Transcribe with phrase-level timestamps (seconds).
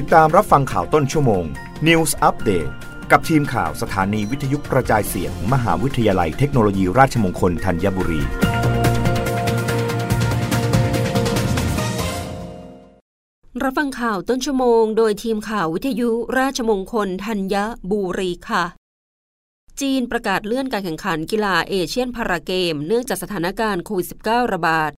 [0.00, 1.44] ติดตามรับฟังข่าวต้นชั่วโมง
[1.86, 2.70] News Update
[3.10, 8.22] กับทีมข่าวสถานีวิทยุกระจายเสียง มหาวิทยาลัยเทคโนโลยีราชมงคลธัญบุรี
[13.62, 17.56] รับฟังข่าวต้นชั่วโมง โดยทีมข่าววิทยุราชมงคลธัญ
[17.90, 18.64] บุรีค่ะ
[19.80, 24.92] จีนประกาศเลื่อนการแข่งขันกีฬาเอเชียนพาราเกม เนื่องจากสถานการณ์โควิด -19 ระบาด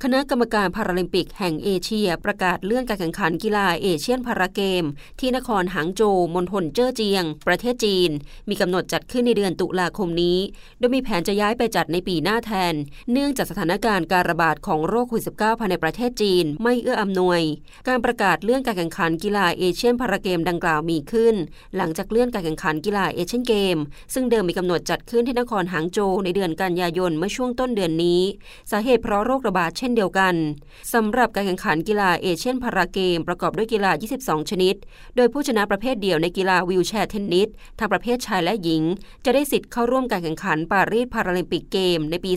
[0.00, 4.84] คณะกรรมการพาราลิมปิกแห่งเอเชียประกาศเลื่อนการแข่งขันกีฬาเอเชียนพาราเกม
[5.20, 8.10] ที่นครหางโจวมณฑลเจ้อเจียง ประเทศจีน
[8.48, 10.38] มีกำหนดจัดขึ้นในเดือนตุลาคมนี้
[10.78, 12.74] โดยมีแผนจะย้ายไปจัดในปีหน้าแทน
[13.12, 17.40] เนื่องจากสถานการณ์การระบาดของโรคโควิด -19 ภายในประเทศจีนไม่เอื้ออำนวย
[17.88, 21.34] การประกาศเลื่อนการแข่งขันกีฬาเอเชียนพาราเกมดังกล่าวมีขึ้น
[21.76, 23.76] หลังจากเลื่อนการแข่งขันกีฬาเอเชียนเกม
[24.14, 28.20] ซึ่งเดิมมีกำหนดจัดขึ้นที่นครหางโจวในเดือนกันยายนเมื่อช่วงต้นเดือนนี้
[28.70, 30.34] สาเหตุเพราะโรคระบาดเช่นเดียวกัน
[30.94, 33.90] สำหรับการแข่งขันกีฬาเอเชียนพาราเกม ประกอบด้วยกีฬา
[34.20, 34.74] 22 ชนิด
[35.16, 37.48] โดยผู้ชนะประเภทเดี่ยวในกีฬาวีลแชร์เทนนิส
[37.78, 38.82] ทั้งประเภทชายและหญิง
[39.24, 42.32] จะได้สิทธิ์เข้าร่วมการแข่งขันปารีสพาราลิมปิกเกมส์ในปี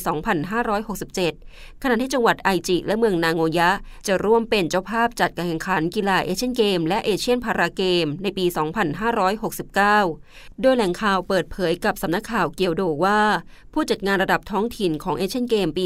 [1.09, 3.69] 2567 ขณะที่จังหวัดไอจิ และเมืองนาโงยะ
[4.08, 8.45] จะร่วมเป็นเจ้าภาพจัดการแข่งขันกีฬาเอเชียนเกม และเอเชียนพาราเกม ในปี
[9.73, 13.19] 2569 โดยแหล่งข่าวเปิดเผยกับสำนักข่าวเกียวโดว่า
[13.73, 15.86] ผู้จัดงานระดับท้องถิ่นของเอเชียนเกมปี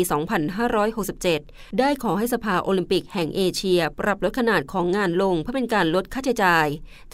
[0.65, 1.48] 2567
[1.79, 6.67] ได้ขอให้สภาโอลิมปิกแห่งเอเชีย ปรับลดขนาดของงานลงเพื่อเป็นการลดค่าใช้จ่าย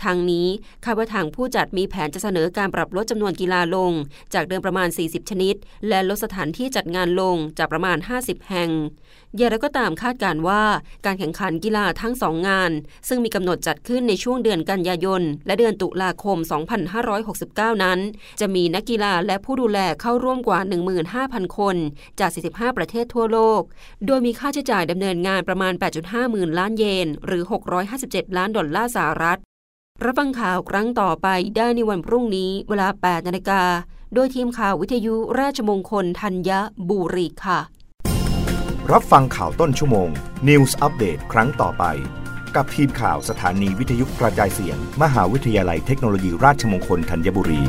[0.04, 0.48] ทางนี้
[0.86, 3.92] คาดว่าทางผู้จัดมีแผนจะเสนอการปรับลดจำนวนกีฬาลง
[4.34, 5.56] จากเดิมประมาณ 40 ชนิด
[5.88, 8.72] และลดสถานที่จัดงานลงจากประมาณ 50 แห่ง
[9.38, 10.64] อย่างไรก็ตามคาดการว่า
[11.06, 12.72] การแข่งขันกีฬาทั้งสองงาน
[13.08, 16.38] ซึ่งมีกำหนดจัดขึ้นในช่วงเดือนกันยายน และเดือนตุลาคม
[17.12, 18.00] 2569 นั้น
[18.40, 20.60] จะมีนักกีฬาและผู้ดูแลเข้าร่วมกว่า
[21.08, 21.76] 15,000 คน
[22.20, 23.62] จาก 45 ประเทศทั่วโลก
[24.06, 27.44] โดยมีค่าใช้จ่ายดำเนินงานประมาณ 8.5 หมื่นล้านเยน หรือ
[27.90, 29.40] 657 ล้านดอลลาร์สหรัฐ
[30.04, 33.62] รับฟังข่าวครั้งต่อไปได้ในวันพรุ่งนี้เวลา 8 นาฬิกา
[34.14, 36.52] โดยทีมข่าววิทยุราชมงคลธัญ
[36.90, 37.60] บุรีค่ะ
[38.92, 40.10] รับฟังข่าวต้นชั่วโมง
[40.48, 41.84] News อัปเดตครั้งต่อไป
[42.56, 47.62] กับทีมข่าวสถานีวิทยุกระจายเสียง มหาวิทยาลัยเทคโนโลยีราชมงคลธัญบุรี